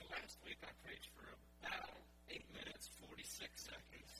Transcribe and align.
So 0.00 0.08
last 0.16 0.40
week 0.48 0.56
I 0.64 0.72
preached 0.80 1.12
for 1.12 1.28
about 1.60 1.92
8 2.32 2.40
minutes, 2.56 2.88
46 3.04 3.20
seconds. 3.52 4.12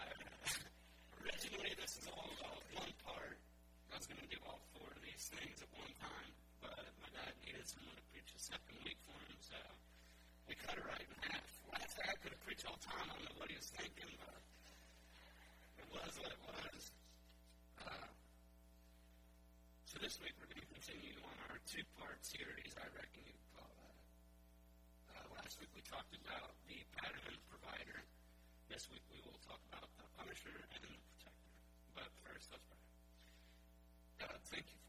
I, 0.00 0.08
uh, 0.08 1.20
originally, 1.20 1.76
this 1.76 2.00
is 2.00 2.08
all 2.08 2.32
about 2.40 2.64
one 2.80 2.88
part. 3.04 3.36
I 3.92 4.00
was 4.00 4.08
going 4.08 4.24
to 4.24 4.30
do 4.32 4.40
all 4.48 4.56
four 4.72 4.88
of 4.88 5.04
these 5.04 5.28
things 5.36 5.60
at 5.60 5.68
one 5.76 5.92
time, 6.00 6.32
but 6.64 6.80
my 7.04 7.12
dad 7.12 7.36
needed 7.44 7.68
someone 7.68 7.92
to 7.92 8.06
preach 8.08 8.32
a 8.32 8.40
second 8.40 8.80
week 8.88 8.96
for 9.04 9.20
him, 9.28 9.36
so 9.44 9.60
we 10.48 10.56
cut 10.56 10.80
it 10.80 10.84
right 10.88 11.04
in 11.04 11.12
half. 11.28 11.44
Last 11.76 12.00
I 12.00 12.16
could 12.24 12.32
have 12.32 12.40
preached 12.48 12.64
all 12.64 12.80
time. 12.80 13.04
I 13.04 13.20
don't 13.20 13.28
know 13.28 13.36
what 13.36 13.52
he 13.52 13.60
was 13.60 13.68
thinking, 13.68 14.08
but 14.16 14.29
two-part 21.80 22.20
series, 22.20 22.76
I 22.76 22.84
reckon 22.92 23.24
you 23.24 23.32
could 23.32 23.56
call 23.56 23.72
that. 23.72 23.96
Uh, 25.16 25.24
last 25.40 25.56
week 25.64 25.72
we 25.72 25.80
talked 25.80 26.12
about 26.12 26.52
the 26.68 26.76
pattern 26.92 27.24
and 27.24 27.40
provider. 27.48 28.04
This 28.68 28.84
week 28.92 29.00
we 29.08 29.16
will 29.24 29.40
talk 29.48 29.64
about 29.72 29.88
the 29.96 30.04
punisher 30.20 30.52
and 30.76 30.80
the 30.84 30.92
protector. 30.92 31.52
But 31.96 32.12
first, 32.20 32.52
let's 32.52 32.68
pray. 32.68 32.84
God, 34.28 34.36
thank 34.52 34.68
you 34.68 34.79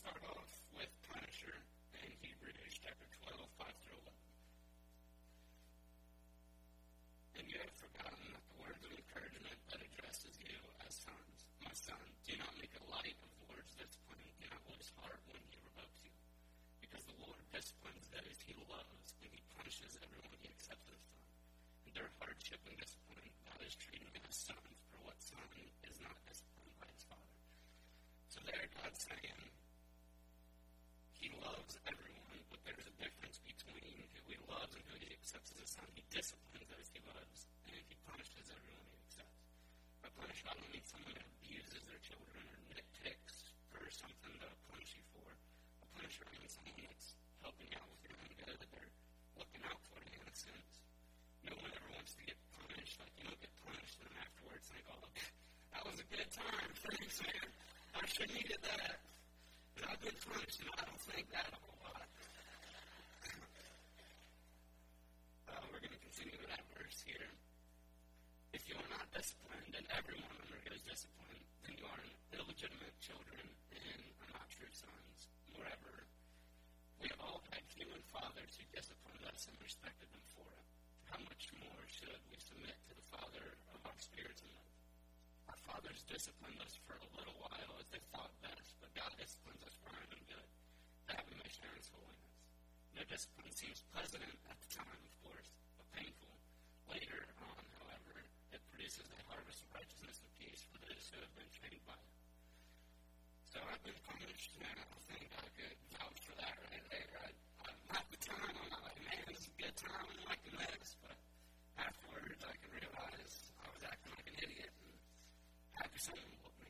start 0.00 0.24
off 0.32 0.48
with 0.72 0.88
Punisher 1.12 1.52
in 2.00 2.08
Hebrews 2.24 2.72
chapter 2.80 3.04
12, 3.20 3.36
5 3.36 3.68
through 3.84 4.00
11. 4.00 4.16
And 7.36 7.44
you 7.44 7.60
have 7.60 7.76
forgotten 7.76 8.32
the 8.32 8.56
words 8.64 8.80
of 8.80 8.96
encouragement 8.96 9.60
that 9.68 9.84
addresses 9.84 10.40
you 10.40 10.56
as 10.88 11.04
sons. 11.04 11.44
My 11.60 11.76
son, 11.76 12.00
do 12.24 12.32
not 12.40 12.48
make 12.56 12.72
a 12.80 12.84
light 12.88 13.12
of 13.20 13.28
the 13.28 13.52
Lord's 13.52 13.76
discipline. 13.76 14.24
Do 14.40 14.48
not 14.48 14.64
lose 14.72 14.88
heart 15.04 15.20
when 15.28 15.36
he 15.36 15.60
revokes 15.68 16.00
you. 16.00 16.16
Because 16.80 17.04
the 17.04 17.20
Lord 17.20 17.44
disciplines 17.52 18.08
those 18.08 18.40
he 18.40 18.56
loves, 18.72 19.12
and 19.20 19.28
he 19.28 19.44
punishes 19.52 20.00
everyone 20.00 20.32
he 20.40 20.48
accepts 20.48 20.88
as 20.96 21.00
son. 21.12 21.28
Endure 21.92 22.08
hardship 22.24 22.64
and 22.64 22.80
discipline. 22.80 23.28
God 23.44 23.60
is 23.68 23.76
treating 23.76 24.16
as 24.16 24.32
sons, 24.32 24.80
for 24.88 25.04
what 25.04 25.20
son 25.20 25.44
is 25.84 26.00
not 26.00 26.16
disciplined 26.24 26.72
by 26.80 26.88
his 26.88 27.04
father? 27.04 27.36
So 28.32 28.40
there, 28.48 28.64
God's 28.80 29.04
saying 29.04 29.49
loves 31.70 31.86
everyone, 31.86 32.42
but 32.50 32.58
there's 32.66 32.82
a 32.82 32.96
difference 32.98 33.38
between 33.46 34.02
who 34.10 34.22
he 34.26 34.34
loves 34.50 34.74
and 34.74 34.82
who 34.90 34.98
he 34.98 35.14
accepts 35.14 35.54
as 35.54 35.62
a 35.62 35.68
son. 35.70 35.86
He 35.94 36.02
disciplines 36.10 36.66
those 36.66 36.90
he 36.90 36.98
loves, 37.06 37.46
and 37.70 37.78
he 37.86 37.94
punishes 38.10 38.50
everyone 38.50 38.82
he 38.90 38.98
accepts. 39.06 39.38
By 40.02 40.10
punish, 40.18 40.42
I 40.50 40.58
don't 40.58 40.66
mean 40.74 40.82
someone 40.82 41.14
who 41.14 41.22
abuses 41.22 41.86
their 41.86 42.02
children 42.02 42.42
or 42.42 42.58
nitpicks 42.74 43.54
for 43.70 43.86
something 43.86 44.34
to 44.42 44.50
punish 44.66 44.98
you 44.98 45.06
for. 45.14 45.22
A 45.30 45.86
punisher 45.94 46.26
means 46.34 46.58
someone 46.58 46.82
that's 46.90 47.14
helping 47.38 47.70
out 47.78 47.86
with 47.86 48.02
your 48.02 48.18
own 48.18 48.34
good, 48.34 48.56
that 48.58 48.70
they're 48.74 48.90
looking 49.38 49.62
out 49.62 49.78
for 49.86 50.02
the 50.02 50.10
innocents. 50.10 50.74
No 51.46 51.54
one 51.54 51.70
ever 51.70 51.90
wants 51.94 52.18
to 52.18 52.22
get 52.26 52.38
punished. 52.50 52.98
Like, 52.98 53.14
you 53.14 53.30
don't 53.30 53.38
get 53.38 53.54
punished 53.62 54.02
and 54.02 54.10
afterwards 54.18 54.66
think, 54.74 54.90
oh, 54.90 55.06
that 55.78 55.86
was 55.86 56.02
a 56.02 56.06
good 56.10 56.30
time. 56.34 56.70
Thanks, 56.82 57.22
man. 57.22 57.46
I 57.94 58.02
sure 58.10 58.26
needed 58.26 58.58
that. 58.66 59.09
Punished, 60.00 60.64
and 60.64 60.72
I 60.80 60.88
don't 60.88 61.04
think 61.12 61.28
that 61.28 61.44
a 61.52 61.60
whole 61.60 61.76
lot. 61.84 62.08
uh, 65.44 65.60
we're 65.68 65.84
going 65.84 65.92
to 65.92 66.00
continue 66.00 66.40
with 66.40 66.48
that 66.48 66.64
verse 66.72 67.04
here. 67.04 67.28
If 68.56 68.64
you 68.64 68.80
are 68.80 68.90
not 68.96 69.04
disciplined, 69.12 69.76
and 69.76 69.84
everyone 69.92 70.32
undergoes 70.40 70.80
discipline, 70.88 71.36
then 71.68 71.76
you 71.76 71.84
are 71.84 72.00
illegitimate 72.32 72.96
children 73.04 73.44
and 73.76 74.00
are 74.24 74.32
not 74.40 74.48
true 74.48 74.72
sons. 74.72 75.28
Moreover, 75.52 76.08
we 77.04 77.12
have 77.12 77.20
all 77.20 77.44
had 77.52 77.60
human 77.68 78.00
fathers 78.08 78.56
who 78.56 78.64
disciplined 78.72 79.20
us 79.28 79.52
and 79.52 79.56
respected 79.60 80.08
them 80.16 80.24
for 80.32 80.48
it. 80.48 80.64
How 81.12 81.20
much 81.28 81.52
more 81.60 81.84
should 81.92 82.24
we 82.32 82.40
submit 82.40 82.80
to 82.88 82.96
the 82.96 83.04
Father 83.12 83.52
of 83.76 83.84
our 83.84 84.00
spirits 84.00 84.40
and 84.40 84.48
live? 84.48 84.72
Our 85.52 85.60
fathers 85.68 86.08
disciplined 86.08 86.56
us 86.64 86.80
for 86.88 86.96
a 86.96 87.08
little 87.20 87.36
while 87.36 87.76
as 87.76 87.84
they 87.92 88.00
thought 88.16 88.32
God 89.00 89.16
disciplines 89.16 89.64
us 89.64 89.72
for 89.80 89.88
our 89.96 90.04
own 90.12 90.20
good, 90.28 90.48
that 91.08 91.24
we 91.24 91.32
may 91.40 91.48
share 91.48 91.72
His 91.72 91.88
holiness. 91.88 92.36
No 92.92 93.00
discipline 93.08 93.48
seems 93.56 93.80
pleasant 93.96 94.20
at 94.44 94.58
the 94.60 94.68
time, 94.68 95.00
of 95.00 95.14
course, 95.24 95.48
but 95.80 95.88
painful. 95.96 96.36
Later 96.84 97.24
on, 97.40 97.64
however, 97.80 98.28
it 98.52 98.60
produces 98.68 99.08
a 99.08 99.20
harvest 99.32 99.64
of 99.64 99.72
righteousness 99.72 100.20
and 100.20 100.28
peace 100.36 100.68
for 100.68 100.76
those 100.84 101.04
who 101.08 101.16
have 101.24 101.32
been 101.32 101.48
trained 101.48 101.80
by 101.88 101.96
it. 101.96 102.12
So 103.48 103.56
I've 103.64 103.80
been 103.88 103.96
punished, 104.04 104.52
and 104.60 104.76
I 104.84 104.98
think 105.08 105.32
I 105.32 105.48
could 105.56 105.78
vouch 105.96 106.20
for 106.20 106.36
that 106.44 106.54
right 106.60 106.84
there. 106.92 107.12
I, 107.24 107.28
I, 107.64 107.72
at 107.96 108.06
the 108.12 108.20
time, 108.20 108.52
I'm 108.52 108.68
not 108.68 108.84
like, 108.84 109.00
man, 109.00 109.24
this 109.32 109.48
is 109.48 109.48
a 109.48 109.56
good 109.56 109.76
time, 109.80 109.96
I'm 110.04 110.22
liking 110.28 110.60
this, 110.60 110.92
but 111.00 111.16
afterwards 111.80 112.44
I 112.44 112.52
can 112.60 112.68
realize 112.68 113.32
I 113.64 113.68
was 113.72 113.80
acting 113.80 114.12
like 114.12 114.28
an 114.28 114.36
idiot 114.44 114.72
and 114.76 114.92
happy 115.80 115.98
someone 115.98 116.36
whooped 116.44 116.60
me. 116.60 116.68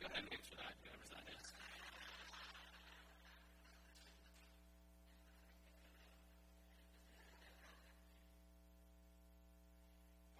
Go 0.00 0.06
ahead 0.06 0.22
and 0.24 0.32
answer 0.32 0.56
that, 0.60 0.74
whoever's 0.84 1.10
that 1.16 1.26
is. 1.32 1.46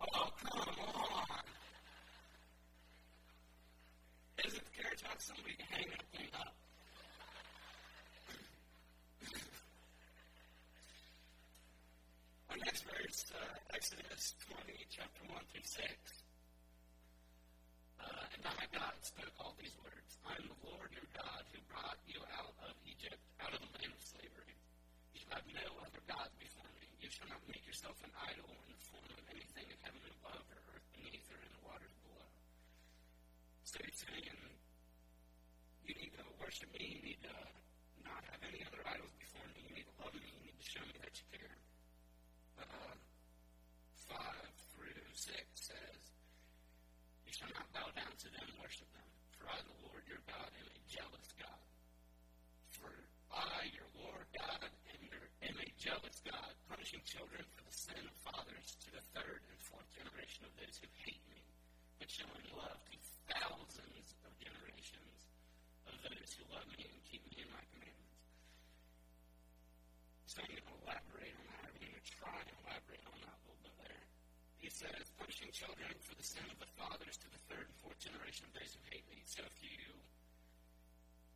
Oh, 0.05 0.29
come 0.37 0.61
on. 0.85 1.45
Isn't 4.45 4.65
the 4.65 4.83
carriage 4.83 5.03
house 5.03 5.14
somebody 5.25 5.57
can 5.57 5.69
hang 5.73 5.89
up 5.89 6.05
clean 6.13 6.33
up? 6.37 6.53
Our 12.53 12.61
next 12.61 12.85
verse, 12.85 13.21
uh, 13.33 13.73
Exodus 13.73 14.37
20, 14.53 14.85
chapter 14.93 15.25
1 15.25 15.41
through 15.49 15.65
6. 15.65 15.81
Uh, 18.05 18.37
and 18.37 18.43
I, 18.45 18.69
God, 18.77 18.93
spoke 19.01 19.33
all 19.41 19.57
these 19.57 19.73
words. 19.81 20.21
I 20.29 20.37
am 20.37 20.45
the 20.45 20.61
Lord 20.69 20.93
your 20.93 21.09
God 21.17 21.43
who 21.57 21.59
brought 21.73 21.97
you 22.05 22.21
out 22.37 22.53
of 22.69 22.77
Egypt, 22.85 23.17
out 23.41 23.57
of 23.57 23.65
the 23.65 23.71
land 23.81 23.97
of 23.97 24.05
slavery. 24.05 24.57
You 25.17 25.25
shall 25.25 25.41
have 25.41 25.49
no 25.49 25.67
other 25.89 26.05
God 26.05 26.29
before 26.37 26.69
me. 26.77 26.85
You 27.01 27.09
shall 27.09 27.33
not 27.33 27.41
make 27.49 27.65
yourself 27.65 27.97
an 28.05 28.13
idol 28.29 28.53
in 28.53 28.77
the 28.77 28.83
form 28.93 29.09
of 29.09 29.25
anything 29.33 29.73
in 29.73 29.79
heaven 29.81 30.05
above 30.21 30.45
or 30.53 30.61
earth 30.77 30.85
beneath 30.93 31.25
or 31.33 31.41
in 31.41 31.49
the 31.49 31.63
waters 31.65 31.97
below. 32.05 32.29
So 33.65 33.81
he's 33.81 33.99
saying, 34.05 34.54
worship 36.55 36.71
me. 36.79 36.87
You 36.87 37.03
need 37.03 37.19
to 37.27 37.35
not 38.07 38.23
have 38.31 38.39
any 38.47 38.63
other 38.63 38.79
idols 38.87 39.11
before 39.19 39.43
me. 39.59 39.67
You 39.67 39.75
need 39.75 39.91
to 39.91 39.97
love 39.99 40.15
me. 40.15 40.23
You 40.23 40.47
need 40.47 40.55
to 40.55 40.63
show 40.71 40.87
me 40.87 40.95
that 41.03 41.11
you 41.19 41.27
care. 41.35 41.55
Uh, 42.63 42.95
5 44.07 44.23
through 44.71 45.03
6 45.19 45.35
says, 45.59 46.01
You 47.27 47.35
shall 47.35 47.51
not 47.59 47.67
bow 47.75 47.91
down 47.99 48.15
to 48.23 48.29
them 48.31 48.47
and 48.47 48.55
worship 48.63 48.87
them, 48.95 49.09
for 49.35 49.51
I, 49.51 49.59
the 49.67 49.83
Lord 49.83 50.07
your 50.07 50.23
God, 50.31 50.47
am 50.47 50.71
a 50.71 50.79
jealous 50.87 51.35
God. 51.35 51.63
For 52.71 52.95
I, 53.35 53.75
your 53.75 53.91
Lord 53.99 54.31
God, 54.31 54.71
am, 54.95 55.01
your, 55.11 55.27
am 55.51 55.59
a 55.59 55.69
jealous 55.75 56.23
God, 56.23 56.55
punishing 56.71 57.03
children 57.03 57.43
for 57.59 57.67
the 57.67 57.75
sin 57.75 57.99
of 57.99 58.15
fathers 58.23 58.79
to 58.87 58.95
the 58.95 59.03
third 59.11 59.43
and 59.43 59.59
fourth 59.59 59.91
generation 59.91 60.47
of 60.47 60.55
those 60.55 60.79
who 60.79 60.87
hate 61.03 61.27
me, 61.35 61.43
but 61.99 62.07
showing 62.07 62.47
love 62.55 62.79
to 62.95 63.04
those 66.05 66.31
who 66.37 66.45
love 66.53 66.69
me 66.77 66.85
and 66.85 67.01
keep 67.09 67.25
me 67.25 67.41
in 67.41 67.49
my 67.49 67.65
commandments. 67.73 68.21
So 70.29 70.45
I'm 70.45 70.51
going 70.51 70.61
to 70.61 70.75
elaborate 70.85 71.35
on 71.39 71.47
that. 71.49 71.63
I'm 71.71 71.79
going 71.81 71.95
to 71.97 72.07
try 72.07 72.37
and 72.37 72.51
elaborate 72.67 73.05
on 73.09 73.19
that 73.25 73.37
a 73.39 73.43
little 73.49 73.63
bit 73.65 73.77
there. 73.87 74.05
He 74.59 74.69
says, 74.69 75.09
punishing 75.17 75.49
children 75.55 75.95
for 76.03 76.13
the 76.19 76.27
sin 76.27 76.45
of 76.51 76.59
the 76.61 76.69
fathers 76.77 77.17
to 77.23 77.29
the 77.31 77.41
third 77.49 77.65
and 77.71 77.77
fourth 77.81 78.01
generation 78.03 78.45
of 78.51 78.53
those 78.59 78.75
who 78.75 78.83
hate 78.91 79.07
me. 79.09 79.23
So 79.25 79.47
if 79.47 79.57
you 79.63 79.79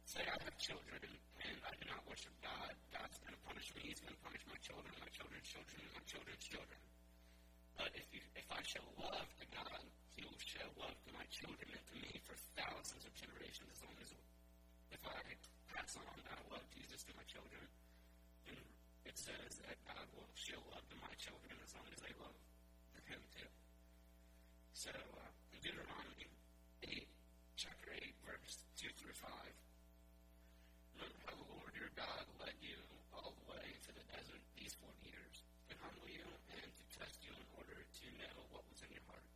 say 0.08 0.24
I 0.24 0.36
have 0.40 0.56
children 0.58 0.98
and 1.04 1.56
I 1.62 1.72
do 1.78 1.84
not 1.88 2.02
worship 2.10 2.34
God, 2.42 2.72
God's 2.90 3.16
going 3.22 3.36
to 3.36 3.42
punish 3.46 3.70
me. 3.76 3.92
He's 3.92 4.00
going 4.02 4.16
to 4.16 4.24
punish 4.24 4.42
my 4.48 4.58
children, 4.64 4.90
my 4.98 5.12
children's 5.14 5.46
children, 5.46 5.76
and 5.78 5.92
my 5.94 6.04
children's 6.08 6.44
children. 6.44 6.80
But 7.78 7.94
if 7.94 8.08
you, 8.10 8.24
if 8.34 8.48
I 8.50 8.58
show 8.66 8.82
love 8.98 9.28
to 9.38 9.46
God, 9.54 9.82
He 10.18 10.26
will 10.26 10.42
show 10.42 10.66
love 10.80 10.96
to 11.06 11.10
my 11.14 11.22
children 11.30 11.70
and 11.70 11.84
to 11.92 11.96
me 12.02 12.18
for 12.26 12.34
thousands 12.58 13.06
of 13.06 13.14
generations. 13.14 13.70
As 13.70 13.80
long 13.86 13.94
as 14.02 14.10
if 14.98 15.06
I 15.06 15.22
pass 15.70 15.94
on 15.96 16.18
that 16.26 16.40
love 16.50 16.66
Jesus 16.74 17.06
to 17.06 17.12
my 17.14 17.24
children, 17.30 17.62
then 18.46 18.58
it 19.06 19.16
says 19.16 19.62
that 19.64 19.76
God 19.86 20.06
will 20.14 20.28
show 20.34 20.58
love 20.74 20.84
to 20.90 20.96
my 20.98 21.14
children 21.18 21.54
as 21.62 21.70
long 21.74 21.86
as 21.94 22.00
they 22.02 22.14
love 22.18 22.36
Him 23.06 23.22
too. 23.32 23.50
So 24.74 24.90
uh, 24.90 25.54
in 25.54 25.58
Deuteronomy 25.62 26.28
8, 26.84 27.06
chapter 27.56 27.88
8, 27.94 28.14
verse 28.26 28.62
2 28.78 28.88
through 28.98 29.16
5. 29.16 29.28
Remember 30.94 31.18
how 31.26 31.34
the 31.34 31.48
Lord 31.54 31.72
your 31.78 31.92
God 31.94 32.24
led 32.42 32.54
you 32.62 32.78
all 33.14 33.34
the 33.34 33.46
way 33.50 33.66
to 33.86 33.90
the 33.94 34.04
desert 34.12 34.42
these 34.54 34.74
40 34.78 34.94
years 35.08 35.42
to 35.70 35.74
humble 35.82 36.06
you 36.06 36.26
and 36.54 36.68
to 36.68 36.84
test 36.94 37.22
you 37.26 37.34
in 37.34 37.46
order 37.58 37.78
to 37.82 38.06
know 38.22 38.34
what 38.54 38.62
was 38.70 38.80
in 38.86 38.90
your 38.94 39.04
heart, 39.10 39.26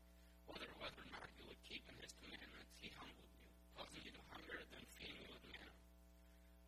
whether 0.46 0.66
or 0.66 0.78
whether 0.78 1.02
or 1.02 1.10
not 1.10 1.26
you 1.38 1.44
would 1.50 1.60
keep 1.66 1.82
in 1.90 1.96
his 1.98 2.14
commandments. 2.22 2.70
He 2.78 2.94
humbled 2.94 3.30
you, 3.34 3.46
causing 3.74 4.02
you 4.06 4.12
to 4.14 4.22
hunger, 4.32 4.58
then 4.70 4.84
feeding 4.94 5.18
you 5.18 5.30
with 5.34 5.44
manna, 5.50 5.74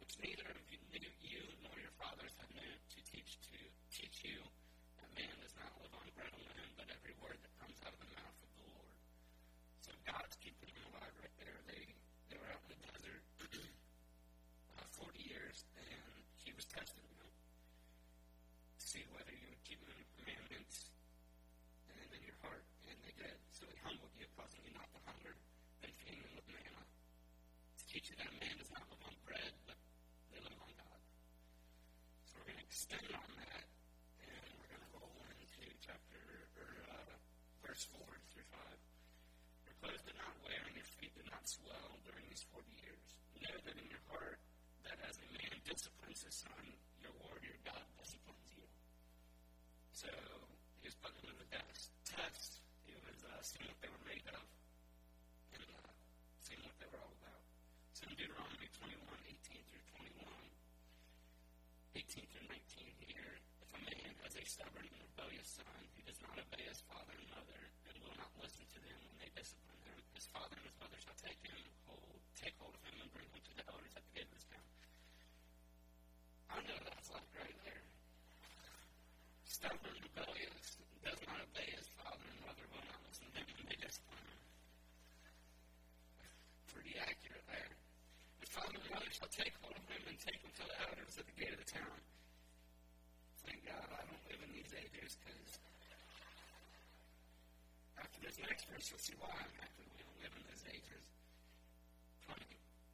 which 0.02 0.03
neither 0.20 0.46
of 0.50 0.62
you, 0.70 0.78
knew 0.93 1.14
you 1.22 1.43
nor 1.64 1.75
your 1.81 1.94
fathers 1.99 2.34
had 2.38 2.50
known 2.55 2.78
to 2.94 2.99
teach 3.08 3.38
to 3.50 3.58
teach 3.90 4.22
you 4.26 4.38
that 5.00 5.08
man 5.14 5.34
does 5.43 5.55
not 5.58 5.70
live 5.82 5.94
on 5.96 6.06
bread 6.14 6.31
alone, 6.34 6.70
but 6.78 6.87
every 6.90 7.14
word 7.22 7.38
that 7.43 7.52
comes 7.58 7.78
out 7.82 7.94
of 7.94 8.00
the 8.02 8.11
mouth 8.14 8.38
of 8.43 8.50
the 8.55 8.64
Lord. 8.70 8.96
So 9.82 9.90
God's 10.06 10.37
keeping 10.38 10.70
them 10.70 10.87
alive 10.94 11.14
right 11.19 11.37
there. 11.40 11.58
They 11.66 11.82
they 12.31 12.37
were 12.38 12.50
out 12.50 12.62
in 12.66 12.78
the 12.78 12.90
desert 12.90 13.22
uh, 14.78 14.87
40 14.99 15.19
years, 15.22 15.64
and 15.78 16.12
he 16.43 16.50
was 16.55 16.64
testing 16.66 17.05
them 17.19 17.31
to 17.31 18.84
see 18.84 19.05
whether 19.14 19.32
you 19.32 19.46
would 19.50 19.62
keep 19.66 19.81
the 19.87 19.94
commandments 20.19 20.90
and 21.90 22.08
in 22.14 22.22
your 22.26 22.38
heart, 22.43 22.64
and 22.90 22.96
they 23.05 23.14
did. 23.16 23.37
So 23.55 23.66
he 23.70 23.76
humbled 23.82 24.12
you, 24.19 24.26
causing 24.34 24.62
you 24.66 24.72
not 24.75 24.88
to 24.94 25.00
hunger, 25.06 25.34
then 25.82 25.93
feeding 26.02 26.22
them 26.26 26.34
with 26.38 26.49
manna, 26.50 26.82
to 26.82 27.82
teach 27.87 28.11
you 28.11 28.16
that 28.19 28.31
man 28.38 28.55
does 28.58 28.70
not 28.75 28.84
live 28.90 29.02
on 29.06 29.14
bread, 29.26 29.52
but 29.66 29.78
they 30.34 30.40
live 30.43 30.58
on 30.58 30.72
God. 30.75 31.00
So 32.26 32.38
we're 32.40 32.50
going 32.50 32.62
to 32.62 32.66
extend 32.66 33.08
on 33.14 33.31
that, 33.40 33.64
and 34.23 34.49
we're 34.58 34.70
going 34.70 34.84
to 34.84 34.93
roll 34.99 35.19
into 35.31 35.62
chapter, 35.81 36.23
or 36.58 36.70
uh, 36.90 37.14
verse 37.62 37.87
4 37.94 38.02
through 38.34 38.49
5. 38.50 38.58
Your 39.70 39.76
clothes 39.81 40.02
did 40.02 40.19
not 40.19 40.34
wear, 40.43 40.61
and 40.66 40.75
your 40.75 40.88
did 41.62 42.02
during 42.02 42.26
these 42.26 42.42
40 42.50 42.66
years. 42.82 43.04
Know 43.38 43.54
that 43.54 43.76
in 43.78 43.86
your 43.86 44.02
heart, 44.10 44.40
that 44.82 44.98
as 45.06 45.18
a 45.22 45.26
man 45.38 45.54
disciplines 45.62 46.26
his 46.26 46.34
son, 46.34 46.64
your 46.98 47.14
your 47.44 47.58
God, 47.62 47.84
disciplines 48.00 48.48
you. 48.50 48.66
So 49.94 50.10
he 50.82 50.90
was 50.90 50.96
putting 50.98 51.22
them 51.22 51.30
to 51.30 51.38
the 51.38 51.50
test. 51.54 51.94
Test. 52.02 52.64
He 52.82 52.96
was 52.98 53.18
uh, 53.22 53.38
seeing 53.44 53.68
what 53.70 53.78
they 53.84 53.90
were 53.92 54.06
made 54.08 54.26
of 54.34 54.44
and 55.54 55.66
uh, 55.78 55.94
seeing 56.42 56.62
what 56.66 56.74
they 56.82 56.88
were 56.90 56.98
all 56.98 57.14
about. 57.22 57.42
So 57.94 58.08
in 58.10 58.18
Deuteronomy 58.18 58.68
21, 58.74 58.98
18 58.98 59.62
through 59.70 59.86
21, 59.94 60.26
18 62.02 62.34
through 62.34 62.46
19 62.50 63.06
here, 63.06 63.32
if 63.62 63.70
a 63.70 63.80
man 63.84 64.12
has 64.26 64.34
a 64.34 64.44
stubborn 64.44 64.84
and 64.90 64.98
rebellious 65.14 65.62
son 65.62 65.80
who 65.94 66.02
does 66.02 66.18
not 66.24 66.34
obey 66.34 66.64
his 66.66 66.82
father 66.90 67.14
and 67.14 67.28
mother 67.30 67.62
and 67.86 67.94
will 68.02 68.16
not 68.18 68.32
listen 68.42 68.66
to 68.74 68.78
them 68.82 68.98
when 69.06 69.16
they 69.22 69.30
discipline 69.38 69.80
him, 69.86 70.03
his 70.25 70.32
father 70.32 70.56
and 70.56 70.65
his 70.65 70.79
mother 70.81 70.97
shall 71.05 71.21
take 71.21 71.37
him 71.44 71.61
hold, 71.85 72.17
take 72.32 72.56
hold 72.56 72.73
of 72.73 72.81
him 72.88 72.97
and 72.97 73.12
bring 73.12 73.29
him 73.29 73.44
to 73.44 73.53
the 73.61 73.65
elders 73.69 73.93
at 73.93 74.00
the 74.09 74.12
gate 74.17 74.25
of 74.25 74.32
his 74.32 74.49
town. 74.49 74.69
I 76.49 76.65
know 76.65 76.81
that's 76.81 77.12
like 77.12 77.29
right 77.37 77.59
there. 77.69 77.85
Stubborn, 79.44 80.00
rebellious, 80.00 80.81
does 81.05 81.21
not 81.29 81.44
obey 81.44 81.69
his 81.76 81.85
father 82.00 82.25
and 82.25 82.41
mother, 82.41 82.65
will 82.73 82.88
not 82.88 83.05
listen 83.05 83.29
to 83.37 83.37
him 83.37 83.53
when 83.53 83.69
they 83.69 83.76
discipline 83.76 84.25
him. 84.25 84.41
Pretty 86.73 86.97
accurate 86.97 87.44
there. 87.44 87.73
His 88.41 88.49
father 88.49 88.81
and 88.81 88.88
mother 88.97 89.11
shall 89.12 89.29
take 89.29 89.53
hold 89.61 89.76
of 89.76 89.85
him 89.93 90.09
and 90.09 90.17
take 90.25 90.41
him 90.41 90.53
to 90.56 90.65
the 90.65 90.76
elders 90.88 91.21
at 91.21 91.29
the 91.29 91.37
gate 91.37 91.53
of 91.53 91.61
the 91.61 91.69
town. 91.69 92.00
Thank 93.44 93.61
God 93.69 93.93
I 93.93 94.09
don't 94.09 94.25
live 94.32 94.41
in 94.41 94.56
these 94.56 94.73
ages 94.73 95.21
because 95.21 95.61
after 98.00 98.25
this 98.25 98.41
next 98.41 98.65
verse 98.73 98.88
you'll 98.88 99.05
see 99.05 99.21
why 99.21 99.29
I'm 99.29 99.53
happy 99.61 99.85
in 100.32 100.43
those 100.49 100.65
ages. 100.73 101.05
20. 102.25 102.41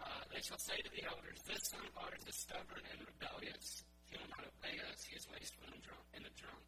Uh, 0.03 0.25
they 0.35 0.43
shall 0.43 0.59
say 0.59 0.75
to 0.82 0.91
the 0.91 1.06
elders, 1.06 1.38
This 1.47 1.62
son 1.71 1.87
of 1.87 1.94
ours 2.03 2.23
is 2.27 2.35
stubborn 2.35 2.82
and 2.91 2.99
rebellious. 3.06 3.87
He 4.11 4.19
will 4.19 4.31
not 4.35 4.43
obey 4.43 4.75
us. 4.91 5.06
He 5.06 5.15
is 5.15 5.31
wasteful 5.31 5.71
and 5.71 5.79
drunk. 5.87 6.03
And 6.19 6.27
a 6.27 6.32
drunk. 6.35 6.65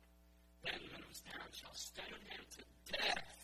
Then 0.62 0.78
men 0.94 1.02
of 1.02 1.10
his 1.10 1.26
town 1.26 1.48
shall 1.50 1.74
stone 1.74 2.22
him 2.30 2.42
to 2.54 2.62
death. 2.94 3.42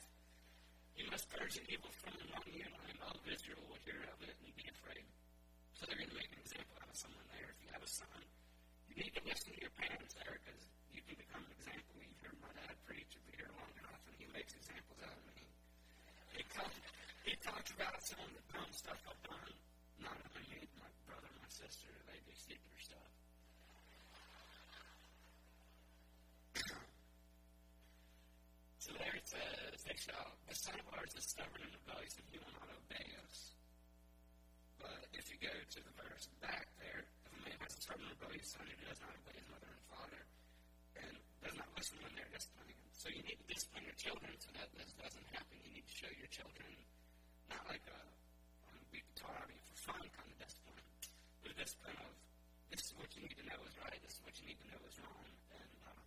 You 0.94 1.10
must 1.10 1.26
purge 1.30 1.58
the 1.58 1.66
evil 1.66 1.90
from 1.98 2.14
among 2.30 2.46
you, 2.50 2.66
and 2.66 2.98
all 3.02 3.14
of 3.14 3.26
Israel 3.26 3.62
will 3.66 3.78
hear 3.82 3.98
of 4.10 4.18
it 4.22 4.34
and 4.38 4.50
be 4.54 4.66
afraid. 4.70 5.06
So 5.74 5.86
they're 5.86 5.98
going 5.98 6.10
to 6.10 6.18
make 6.18 6.30
an 6.34 6.42
example 6.42 6.74
out 6.78 6.90
of 6.90 6.98
someone 6.98 7.26
there. 7.34 7.50
If 7.54 7.58
you 7.62 7.70
have 7.70 7.82
a 7.82 7.90
son, 7.90 8.18
you 8.90 8.98
need 8.98 9.14
to 9.14 9.22
listen 9.26 9.54
to 9.54 9.62
your 9.62 9.74
parents 9.78 10.14
there 10.18 10.38
because 10.42 10.62
you 10.90 11.02
can 11.06 11.14
become 11.14 11.42
an 11.46 11.54
example. 11.54 12.02
You've 12.02 12.18
heard 12.18 12.38
my 12.42 12.50
dad 12.54 12.74
preach 12.82 13.14
if 13.14 13.22
you 13.30 13.34
hear 13.38 13.50
long 13.54 13.70
enough, 13.78 14.02
and 14.10 14.14
he 14.18 14.26
makes 14.34 14.58
examples 14.58 14.98
out 15.06 15.14
of 15.14 15.22
me. 15.34 15.37
He, 17.78 17.86
come, 17.86 17.94
he 17.94 17.94
talks 17.94 18.02
about 18.02 18.02
some 18.02 18.18
of 18.26 18.34
the 18.34 18.42
dumb 18.50 18.74
stuff 18.74 18.98
I've. 19.06 19.22
Not 20.02 20.18
only 20.34 20.66
my 20.82 20.90
brother, 21.06 21.30
my 21.38 21.46
sister, 21.46 21.86
they 22.10 22.18
do 22.26 22.34
stupider 22.34 22.82
stuff. 22.82 23.06
so 28.82 28.90
there 28.98 29.14
it 29.14 29.30
says, 29.30 29.78
they 29.86 29.94
shall, 29.94 30.26
oh, 30.26 30.34
the 30.50 30.58
son 30.58 30.74
of 30.74 30.90
ours 30.98 31.14
is 31.14 31.22
stubborn 31.22 31.62
and 31.62 31.70
rebellious, 31.82 32.18
and 32.18 32.26
he 32.34 32.42
will 32.42 32.50
not 32.58 32.66
obey 32.66 33.14
us. 33.22 33.54
But 34.82 35.06
if 35.14 35.30
you 35.30 35.38
go 35.38 35.54
to 35.54 35.78
the 35.78 35.94
verse 36.02 36.26
back 36.42 36.66
there, 36.82 37.06
if 37.06 37.30
a 37.30 37.38
man 37.46 37.62
has 37.62 37.78
a 37.78 37.82
stubborn 37.82 38.10
rebellious 38.10 38.58
son 38.58 38.66
who 38.66 38.74
does 38.90 38.98
not 38.98 39.14
obey 39.22 39.38
his 39.38 39.46
mother 39.54 39.70
and 39.70 39.82
father, 39.86 40.26
and 40.98 41.14
does 41.46 41.54
not 41.54 41.70
listen 41.78 41.94
when 42.02 42.10
they're 42.18 42.34
disciplining 42.34 42.74
him. 42.74 42.90
So 42.90 43.06
you 43.06 43.22
need 43.22 43.38
to 43.38 43.46
discipline 43.46 43.86
your 43.86 43.94
children 43.94 44.34
so 44.42 44.50
that 44.58 44.66
this 44.74 44.90
doesn't 44.98 45.30
happen. 45.30 45.62
You 45.62 45.78
need 45.78 45.86
to 45.86 45.94
show 45.94 46.10
your 46.18 46.26
children 46.34 46.74
not 47.48 47.64
like 47.68 47.84
a 47.88 48.00
um, 48.68 48.80
taught 49.16 49.34
out 49.36 49.48
of 49.48 49.60
for 49.64 49.76
fun 49.90 50.02
kind 50.14 50.28
of 50.30 50.38
discipline, 50.38 50.84
but 51.42 51.48
a 51.52 51.56
discipline 51.56 51.98
of 52.04 52.12
this 52.68 52.84
is 52.84 52.92
what 53.00 53.08
you 53.16 53.24
need 53.24 53.36
to 53.40 53.46
know 53.48 53.58
is 53.64 53.74
right, 53.80 53.96
this 54.04 54.20
is 54.20 54.22
what 54.22 54.36
you 54.36 54.44
need 54.44 54.60
to 54.60 54.68
know 54.68 54.80
is 54.84 54.96
wrong, 55.00 55.28
and 55.56 55.72
uh, 55.88 56.00